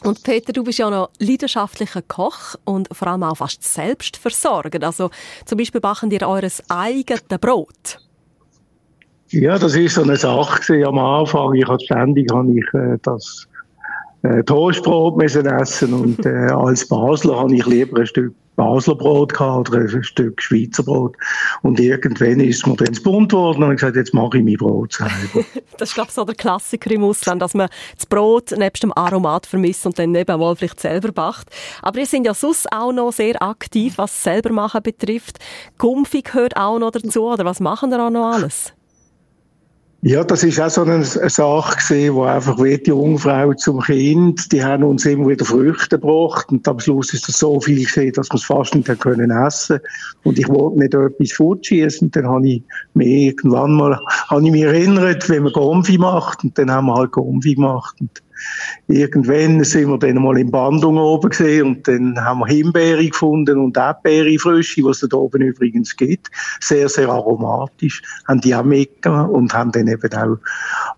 Und 0.04 0.24
Peter, 0.24 0.52
du 0.52 0.64
bist 0.64 0.80
ja 0.80 0.90
noch 0.90 1.12
leidenschaftlicher 1.20 2.02
Koch 2.02 2.56
und 2.66 2.90
vor 2.92 3.08
allem 3.08 3.24
auch 3.24 3.38
fast 3.38 3.64
selbstversorgend. 3.64 4.84
Also 4.84 5.10
zum 5.46 5.58
Beispiel 5.58 5.80
backen 5.80 6.12
ihr 6.12 6.28
eures 6.28 6.62
eigenes 6.70 7.24
Brot. 7.40 8.00
Ja, 9.30 9.58
das 9.58 9.76
ist 9.76 9.96
so 9.96 10.04
eine 10.04 10.18
Sache 10.18 10.86
am 10.86 10.98
Anfang. 10.98 11.54
Ich 11.54 11.68
hatte 11.68 11.86
ständig 11.86 12.32
habe 12.32 12.52
ich 12.52 12.74
äh, 12.74 12.98
das 13.02 13.48
äh, 14.24 14.44
Toastbrot 14.44 15.18
müssen 15.18 15.46
essen 15.46 15.94
und 15.94 16.26
äh, 16.26 16.48
als 16.50 16.88
Basler 16.88 17.40
habe 17.40 17.56
ich 17.56 17.66
lieber 17.66 18.00
ein 18.00 18.08
Stück 18.08 18.34
Basler 18.56 18.96
Brot 18.96 19.34
gehabt 19.34 19.70
oder 19.70 19.80
ein 19.80 20.04
Stück 20.04 20.42
Schweizer 20.42 20.84
Brot. 20.84 21.16
Und 21.62 21.80
irgendwann 21.80 22.40
ist 22.40 22.66
mir 22.68 22.76
dann 22.76 22.94
Bund 23.04 23.32
geworden 23.32 23.64
und 23.64 23.72
ich 23.72 23.78
gesagt, 23.78 23.96
jetzt 23.96 24.14
mache 24.14 24.38
ich 24.38 24.44
mein 24.44 24.56
Brot 24.56 24.94
selber. 24.94 25.46
das 25.78 25.90
ist, 25.90 25.96
glaube 25.96 26.10
ich, 26.10 26.14
so 26.14 26.24
der 26.24 26.36
Klassiker 26.36 26.92
im 26.92 27.04
Ausland, 27.04 27.42
dass 27.42 27.54
man 27.54 27.70
das 27.96 28.06
Brot 28.06 28.52
nebst 28.52 28.84
dem 28.84 28.96
Aromat 28.96 29.46
vermisst 29.46 29.86
und 29.86 29.98
dann 29.98 30.12
nebenmal 30.12 30.56
vielleicht 30.56 30.80
selber 30.80 31.12
backt. 31.12 31.50
Aber 31.82 32.00
ihr 32.00 32.06
sind 32.06 32.26
ja 32.26 32.34
sonst 32.34 32.72
auch 32.72 32.92
noch 32.92 33.12
sehr 33.12 33.42
aktiv, 33.42 33.94
was 33.98 34.24
selber 34.24 34.52
machen 34.52 34.84
betrifft. 34.84 35.40
Gumpfi 35.78 36.22
gehört 36.22 36.56
auch 36.56 36.78
noch 36.80 36.92
dazu, 36.92 37.24
oder 37.24 37.46
was 37.46 37.60
machen 37.60 37.92
ihr 37.92 38.06
auch 38.06 38.12
noch 38.12 38.34
alles? 38.34 38.74
Ja, 40.06 40.22
das 40.22 40.44
ist 40.44 40.60
auch 40.60 40.70
so 40.70 40.82
eine, 40.82 41.06
Sache 41.06 41.78
gewesen, 41.78 42.16
wo 42.16 42.24
einfach 42.24 42.62
wie 42.62 42.78
die 42.78 42.90
Jungfrau 42.90 43.54
zum 43.54 43.80
Kind, 43.80 44.52
die 44.52 44.62
haben 44.62 44.84
uns 44.84 45.06
immer 45.06 45.30
wieder 45.30 45.46
Früchte 45.46 45.98
gebracht 45.98 46.46
und 46.52 46.68
am 46.68 46.78
Schluss 46.82 47.14
ist 47.14 47.30
das 47.30 47.40
so 47.40 47.62
viel 47.62 47.86
gesehen, 47.86 48.12
dass 48.12 48.30
wir 48.30 48.36
es 48.36 48.44
fast 48.44 48.76
nicht 48.76 49.00
können 49.00 49.32
essen. 49.32 49.80
Und 50.24 50.38
ich 50.38 50.50
wollte 50.50 50.80
nicht 50.80 50.94
etwas 50.94 51.32
fortschießen. 51.32 52.12
Dann 52.12 52.28
habe 52.28 52.46
ich 52.46 52.64
mir 52.96 53.08
irgendwann 53.08 53.76
mal, 53.76 53.98
habe 54.28 54.44
ich 54.44 54.52
mich 54.52 54.64
erinnert, 54.64 55.30
wenn 55.30 55.44
man 55.44 55.54
Gomfi 55.54 55.98
macht 55.98 56.44
und 56.44 56.58
dann 56.58 56.70
haben 56.70 56.88
wir 56.88 56.96
halt 56.96 57.14
Gomfi 57.14 57.56
gemacht. 57.56 57.96
Und 58.02 58.22
irgendwann 58.88 59.64
sind 59.64 59.90
wir 59.90 59.98
dann 59.98 60.22
mal 60.22 60.38
in 60.38 60.52
Bandung 60.52 60.98
oben 60.98 61.30
gesehen 61.30 61.68
und 61.68 61.88
dann 61.88 62.20
haben 62.24 62.40
wir 62.40 62.48
Himbeere 62.48 63.06
gefunden 63.06 63.58
und 63.60 63.78
Erdbeere 63.78 64.38
frische, 64.40 64.84
was 64.84 65.04
es 65.04 65.10
da 65.10 65.18
oben 65.18 65.42
übrigens 65.42 65.96
gibt. 65.96 66.30
Sehr, 66.60 66.90
sehr 66.90 67.10
aromatisch. 67.10 68.02
Haben 68.28 68.42
die 68.42 68.56
auch 68.56 68.64
mitgenommen 68.64 69.30
und 69.30 69.54
haben 69.54 69.72
dann 69.72 69.88
eben 69.88 70.38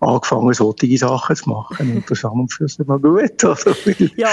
auch 0.00 0.14
angefangen, 0.14 0.52
solche 0.52 0.98
Sachen 0.98 1.36
zu 1.36 1.48
machen. 1.48 1.96
Und 1.96 2.10
das 2.10 2.24
haben 2.24 2.40
wir 2.40 2.48
für 2.48 2.68
sie 2.68 2.84
mal 2.84 2.98
gut. 2.98 3.44
Also, 3.44 3.70
ja, 4.16 4.28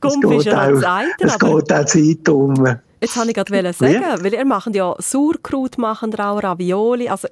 Gumpf 0.00 0.30
ist 0.32 0.46
ja 0.46 0.70
das 0.70 0.84
eine. 0.84 1.08
Es 1.18 1.38
geht 1.38 1.72
auch 1.72 1.84
Zeit 1.84 2.28
um. 2.28 2.78
Jetzt 3.06 3.16
wollte 3.16 3.30
ich 3.30 3.36
gerade 3.36 3.72
sagen, 3.72 3.92
ja. 3.92 4.24
weil 4.24 4.34
ihr 4.34 4.44
macht 4.44 4.74
ja 4.74 4.96
Sauerkraut, 4.98 5.78
machen 5.78 6.12
auch 6.16 6.42
Ravioli. 6.42 7.08
Also, 7.08 7.28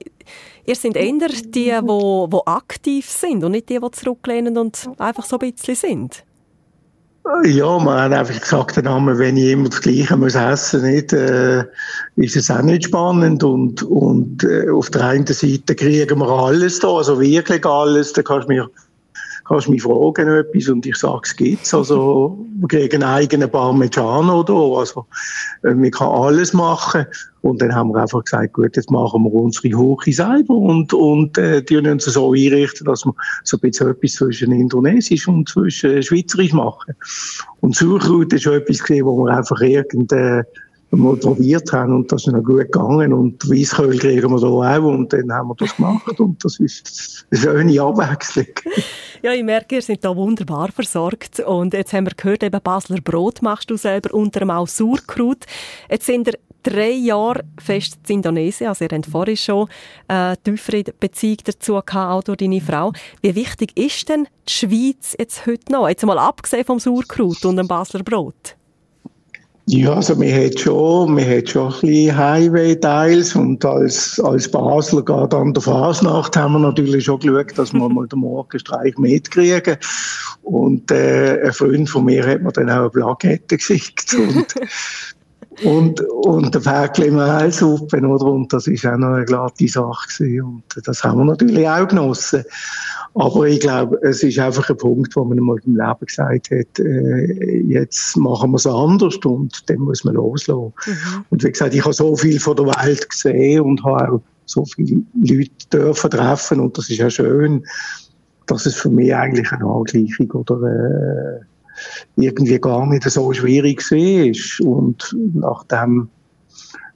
ihr 0.64 0.76
seid 0.76 0.94
eher 0.94 1.12
die, 1.12 1.50
die, 1.50 1.72
die 1.82 2.46
aktiv 2.46 3.10
sind 3.10 3.42
und 3.42 3.50
nicht 3.52 3.68
die, 3.68 3.80
die 3.80 3.90
zurücklehnen 3.90 4.56
und 4.56 4.88
einfach 4.98 5.24
so 5.24 5.36
ein 5.36 5.50
bisschen 5.50 5.74
sind. 5.74 6.24
Ja, 7.44 7.78
man 7.78 7.98
hat 7.98 8.12
einfach 8.12 8.40
gesagt, 8.40 8.76
wenn 8.76 9.36
ich 9.36 9.50
immer 9.50 9.68
das 9.68 9.80
Gleiche 9.80 10.16
muss 10.16 10.36
essen 10.36 10.82
muss, 10.82 11.12
äh, 11.12 11.64
ist 12.16 12.36
es 12.36 12.50
auch 12.50 12.62
nicht 12.62 12.84
spannend. 12.84 13.42
Und, 13.42 13.82
und 13.82 14.44
äh, 14.44 14.70
auf 14.70 14.90
der 14.90 15.06
einen 15.06 15.26
Seite 15.26 15.74
kriegen 15.74 16.20
wir 16.20 16.28
alles 16.28 16.78
da, 16.78 16.88
also 16.88 17.18
wirklich 17.20 17.66
alles. 17.66 18.12
Da 18.12 18.22
kannst 18.22 18.48
du 18.48 18.52
mir 18.52 18.70
kannst 19.44 19.68
mich 19.68 19.82
fragen 19.82 20.28
etwas 20.28 20.68
und 20.68 20.86
ich 20.86 20.96
sage, 20.96 21.20
es 21.24 21.36
gibt's. 21.36 21.74
Also, 21.74 22.46
kriegen 22.68 23.02
einen 23.02 23.12
eigenen 23.12 23.50
Parmigiano 23.50 24.42
da. 24.42 24.54
Also, 24.54 25.06
äh, 25.62 25.74
man 25.74 25.90
kann 25.90 26.08
alles 26.08 26.52
machen. 26.52 27.06
Und 27.42 27.60
dann 27.60 27.74
haben 27.74 27.90
wir 27.90 28.00
einfach 28.00 28.24
gesagt, 28.24 28.54
gut, 28.54 28.74
jetzt 28.74 28.90
machen 28.90 29.22
wir 29.24 29.32
unsere 29.32 29.76
Hoche 29.76 30.12
selber 30.12 30.54
und, 30.54 30.94
und, 30.94 31.36
äh, 31.36 31.62
die 31.62 31.76
uns 31.76 32.04
so 32.04 32.32
einrichten, 32.32 32.86
dass 32.86 33.04
wir 33.04 33.14
so 33.42 33.58
ein 33.58 33.60
bisschen 33.60 33.90
etwas 33.90 34.12
zwischen 34.12 34.52
Indonesisch 34.52 35.28
und 35.28 35.48
zwischen 35.48 36.02
Schweizerisch 36.02 36.54
machen. 36.54 36.94
Und 37.60 37.76
Sauerkraut 37.76 38.32
ist 38.32 38.44
schon 38.44 38.54
etwas 38.54 38.80
wo 38.88 39.24
wir 39.24 39.36
einfach 39.36 39.60
irgendein, 39.60 40.44
mal 40.98 41.16
probiert 41.16 41.72
haben 41.72 41.94
und 41.94 42.12
das 42.12 42.26
ist 42.26 42.32
noch 42.32 42.42
gut 42.42 42.70
gegangen 42.70 43.12
und 43.12 43.48
Weisskohl 43.48 43.96
kriegen 43.96 44.30
wir 44.30 44.40
da 44.40 44.46
auch 44.46 44.84
und 44.84 45.12
dann 45.12 45.32
haben 45.32 45.48
wir 45.48 45.54
das 45.56 45.76
gemacht 45.76 46.20
und 46.20 46.44
das 46.44 46.60
ist 46.60 47.26
eine 47.30 47.40
schöne 47.40 47.82
Abwechslung. 47.82 48.46
Ja, 49.22 49.32
ich 49.32 49.42
merke, 49.42 49.76
ihr 49.76 49.82
seid 49.82 50.04
da 50.04 50.14
wunderbar 50.14 50.70
versorgt 50.70 51.40
und 51.40 51.72
jetzt 51.72 51.92
haben 51.92 52.06
wir 52.06 52.12
gehört, 52.14 52.42
eben 52.42 52.60
Basler 52.62 53.00
Brot 53.00 53.40
machst 53.40 53.70
du 53.70 53.76
selber, 53.76 54.12
unter 54.12 54.42
anderem 54.42 54.50
auch 54.50 54.68
Sauerkraut. 54.68 55.44
Jetzt 55.90 56.06
sind 56.06 56.28
ihr 56.28 56.34
drei 56.62 56.90
Jahre 56.90 57.44
fest 57.58 57.98
in 58.08 58.16
Indonesien, 58.16 58.68
also 58.68 58.84
ihr 58.84 58.90
habt 58.92 59.06
vorhin 59.06 59.36
schon 59.36 59.68
äh, 60.08 60.36
tiefere 60.42 60.84
Beziehung 60.98 61.38
dazu 61.44 61.74
gehabt, 61.74 61.94
auch 61.94 62.22
durch 62.22 62.38
deine 62.38 62.60
Frau. 62.60 62.92
Wie 63.22 63.34
wichtig 63.34 63.76
ist 63.76 64.08
denn 64.08 64.26
die 64.48 64.52
Schweiz 64.52 65.14
jetzt 65.18 65.46
heute 65.46 65.72
noch? 65.72 65.88
Jetzt 65.88 66.04
mal 66.04 66.18
abgesehen 66.18 66.64
vom 66.64 66.80
Sauerkraut 66.80 67.44
und 67.44 67.56
dem 67.56 67.68
Basler 67.68 68.02
Brot. 68.02 68.56
Ja, 69.66 69.94
also 69.94 70.20
wir 70.20 70.44
hat 70.44 70.60
schon, 70.60 71.16
wir 71.16 71.38
hat 71.38 71.48
schon 71.48 71.72
ein 71.72 71.80
bisschen 71.80 72.16
Highway-Teils 72.18 73.34
und 73.34 73.64
als, 73.64 74.20
als 74.20 74.50
Basler 74.50 75.02
gerade 75.02 75.38
an 75.38 75.54
der 75.54 75.62
Fasnacht 75.62 76.36
haben 76.36 76.52
wir 76.52 76.58
natürlich 76.58 77.06
schon 77.06 77.18
geschaut, 77.20 77.56
dass 77.56 77.72
wir 77.72 77.88
mal 77.88 78.06
den 78.06 78.18
Morgenstreich 78.18 78.98
mitkriegen. 78.98 79.78
Und, 80.42 80.90
äh, 80.90 81.40
ein 81.46 81.52
Freund 81.54 81.88
von 81.88 82.04
mir 82.04 82.26
hat 82.26 82.42
mir 82.42 82.52
dann 82.52 82.68
auch 82.68 82.80
eine 82.80 82.90
Plakette 82.90 83.56
geschickt 83.56 84.14
und, 84.14 84.54
und, 85.64 86.00
und 86.02 86.54
der 86.54 86.60
Päckchen 86.60 87.16
Mehlsuppe, 87.16 88.06
oder? 88.06 88.26
Und 88.26 88.52
das 88.52 88.66
ist 88.66 88.84
auch 88.84 88.98
noch 88.98 89.14
eine 89.14 89.24
glatte 89.24 89.66
Sache 89.66 90.08
gewesen. 90.18 90.42
Und 90.42 90.86
das 90.86 91.02
haben 91.02 91.20
wir 91.20 91.24
natürlich 91.24 91.66
auch 91.66 91.88
genossen. 91.88 92.44
Aber 93.14 93.46
ich 93.46 93.60
glaube, 93.60 93.98
es 94.02 94.22
ist 94.24 94.38
einfach 94.40 94.68
ein 94.68 94.76
Punkt, 94.76 95.14
wo 95.14 95.24
man 95.24 95.38
mal 95.38 95.58
im 95.64 95.76
Leben 95.76 96.06
gesagt 96.06 96.50
hat, 96.50 96.78
äh, 96.80 97.60
jetzt 97.60 98.16
machen 98.16 98.50
wir 98.50 98.56
es 98.56 98.66
anders 98.66 99.16
und 99.24 99.70
dann 99.70 99.78
muss 99.78 100.04
man 100.04 100.14
loslassen. 100.14 100.72
Mhm. 100.86 101.24
Und 101.30 101.44
wie 101.44 101.52
gesagt, 101.52 101.74
ich 101.74 101.84
habe 101.84 101.94
so 101.94 102.16
viel 102.16 102.40
von 102.40 102.56
der 102.56 102.66
Welt 102.66 103.08
gesehen 103.08 103.60
und 103.60 103.84
habe 103.84 104.14
auch 104.14 104.20
so 104.46 104.64
viele 104.64 105.02
Leute 105.14 105.50
dürfen 105.72 106.10
treffen 106.10 106.60
und 106.60 106.76
das 106.76 106.90
ist 106.90 106.98
ja 106.98 107.08
schön, 107.08 107.64
dass 108.46 108.66
es 108.66 108.74
für 108.74 108.90
mich 108.90 109.14
eigentlich 109.14 109.50
eine 109.52 109.64
Angleichung 109.64 110.30
oder 110.32 110.60
äh, 110.60 111.40
irgendwie 112.16 112.58
gar 112.58 112.86
nicht 112.86 113.04
so 113.04 113.32
schwierig 113.32 113.80
war. 113.90 114.68
Und 114.68 115.16
nachdem 115.34 116.08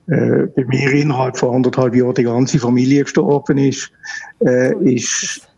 äh, 0.09 0.47
bei 0.55 0.65
mir 0.65 0.93
innerhalb 0.93 1.37
von 1.37 1.55
anderthalb 1.55 1.95
Jahren 1.95 2.15
die 2.15 2.25
ganze 2.25 2.59
Familie 2.59 3.05
gestorben 3.05 3.59
ist, 3.59 3.91
äh, 4.41 4.75
ist 4.85 5.49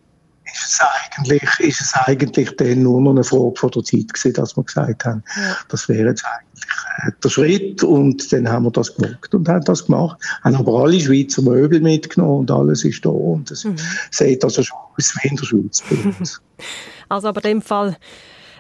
ist 0.53 0.67
es 0.67 0.81
eigentlich, 0.81 1.43
ist 1.61 1.81
es 1.81 1.95
eigentlich 1.95 2.55
dann 2.57 2.83
nur 2.83 3.01
noch 3.01 3.13
eine 3.13 3.25
Frage 3.25 3.55
von 3.57 3.71
der 3.71 3.85
Zeit 3.85 4.13
gewesen, 4.13 4.33
dass 4.35 4.57
wir 4.57 4.65
gesagt 4.65 5.05
haben, 5.05 5.23
ja. 5.37 5.57
das 5.69 5.89
wäre 5.89 6.09
jetzt 6.09 6.25
eigentlich 6.25 7.15
der 7.23 7.29
Schritt 7.29 7.83
und 7.83 8.33
dann 8.33 8.49
haben 8.49 8.65
wir 8.65 8.71
das 8.71 8.95
gemacht 8.95 9.35
und 9.35 9.49
haben 9.49 9.65
das 9.65 9.87
gemacht, 9.87 10.21
haben 10.43 10.57
aber 10.57 10.85
alle 10.85 11.01
Schweizer 11.01 11.43
Möbel 11.43 11.81
mitgenommen 11.81 12.41
und 12.41 12.51
alles 12.51 12.85
ist 12.85 13.05
da 13.05 13.11
und 13.11 13.51
es 13.51 13.65
mhm. 13.65 13.77
sieht 14.11 14.45
also 14.45 14.63
schon 14.63 14.79
aus 14.97 15.15
wie 15.23 15.29
in 15.29 15.37
der 15.37 15.45
Schweiz. 15.45 15.83
Also 17.09 17.27
aber 17.27 17.45
in 17.45 17.59
dem 17.59 17.63
Fall 17.63 17.97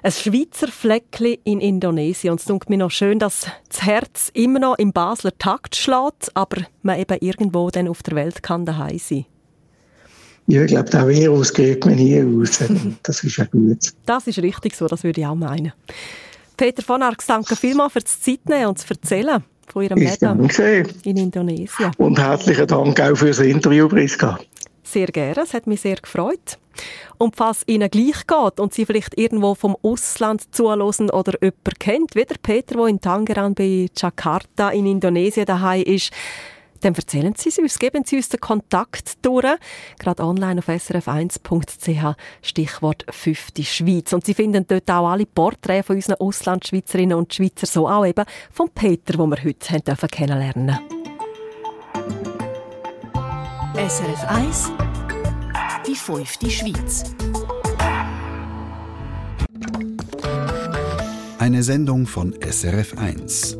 ein 0.02 0.12
Schweizer 0.12 0.68
Fleckchen 0.68 1.36
in 1.44 1.60
Indonesien. 1.60 2.32
Und 2.32 2.40
es 2.40 2.46
tut 2.46 2.68
mir 2.70 2.78
noch 2.78 2.90
schön, 2.90 3.18
dass 3.18 3.46
das 3.68 3.82
Herz 3.82 4.30
immer 4.34 4.58
noch 4.58 4.78
im 4.78 4.92
Basler 4.92 5.36
Takt 5.38 5.76
schlägt, 5.76 6.34
aber 6.34 6.62
man 6.82 6.98
eben 6.98 7.18
irgendwo 7.20 7.70
dann 7.70 7.88
auf 7.88 8.02
der 8.02 8.16
Welt 8.16 8.42
kann 8.42 8.66
daheim 8.66 8.98
sein. 8.98 9.26
Ja, 10.50 10.62
ich 10.62 10.68
glaube, 10.68 10.90
der 10.90 11.06
Virus 11.06 11.54
kriegt 11.54 11.84
man 11.86 11.94
nie 11.94 12.20
raus. 12.20 12.58
Das 13.02 13.22
ist 13.22 13.36
ja 13.36 13.44
gut. 13.44 13.92
Das 14.04 14.26
ist 14.26 14.38
richtig 14.38 14.74
so, 14.74 14.86
das 14.88 15.04
würde 15.04 15.20
ich 15.20 15.26
auch 15.26 15.36
meinen. 15.36 15.72
Peter 16.56 16.82
von 16.82 17.02
Arx, 17.02 17.26
danke 17.26 17.54
vielmals 17.54 17.92
für 17.92 18.00
das 18.00 18.20
Zeitnehmen 18.20 18.66
und 18.66 18.78
das 18.78 18.90
Erzählen 18.90 19.44
von 19.68 19.82
Ihrem 19.84 19.98
Leben 19.98 20.50
in 21.04 21.16
Indonesien. 21.16 21.92
Und 21.98 22.18
herzlichen 22.18 22.66
Dank 22.66 23.00
auch 23.00 23.14
für 23.14 23.28
das 23.28 23.38
Interview, 23.38 23.88
Priska. 23.88 24.40
Sehr 24.82 25.06
gerne, 25.06 25.42
es 25.42 25.54
hat 25.54 25.68
mich 25.68 25.82
sehr 25.82 25.96
gefreut. 25.96 26.58
Und 27.16 27.36
falls 27.36 27.62
Ihnen 27.66 27.88
gleich 27.88 28.26
geht 28.26 28.58
und 28.58 28.74
Sie 28.74 28.84
vielleicht 28.84 29.16
irgendwo 29.16 29.54
vom 29.54 29.76
Ausland 29.82 30.52
zuhören 30.52 30.82
oder 31.10 31.34
jemanden 31.40 31.78
kennt, 31.78 32.14
wie 32.16 32.24
der 32.24 32.36
Peter, 32.42 32.74
der 32.74 32.86
in 32.86 33.00
Tangerang 33.00 33.54
bei 33.54 33.86
Jakarta 33.96 34.70
in 34.70 34.86
Indonesien 34.86 35.46
daheim 35.46 35.84
ist, 35.84 36.10
dann 36.80 36.94
erzählen 36.94 37.34
Sie 37.36 37.50
es 37.50 37.58
uns, 37.58 37.78
geben 37.78 38.04
Sie 38.04 38.16
uns 38.16 38.28
den 38.28 38.40
Kontakt 38.40 39.24
durch, 39.24 39.46
gerade 39.98 40.22
online 40.22 40.60
auf 40.60 40.68
srf1.ch, 40.68 42.16
Stichwort 42.42 43.04
5. 43.10 43.48
Schweiz. 43.62 44.12
Und 44.12 44.24
Sie 44.24 44.34
finden 44.34 44.66
dort 44.66 44.90
auch 44.90 45.08
alle 45.08 45.26
Porträts 45.26 45.86
von 45.86 45.96
unseren 45.96 46.16
Auslandschweizerinnen 46.16 47.16
und 47.16 47.32
Schweizer, 47.34 47.66
so 47.66 47.88
auch 47.88 48.06
eben 48.06 48.24
von 48.50 48.70
Peter, 48.70 49.16
den 49.16 49.30
wir 49.30 49.44
heute 49.44 49.70
haben 49.70 49.84
dürfen 49.84 50.08
kennenlernen 50.08 50.78
SRF 53.74 54.24
1 54.28 54.72
Die 55.86 55.94
5. 55.94 56.38
Schweiz 56.50 57.04
Eine 61.38 61.62
Sendung 61.62 62.06
von 62.06 62.34
SRF 62.42 62.98
1. 62.98 63.59